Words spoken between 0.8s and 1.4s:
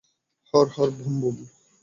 ব্যোম ব্যোম!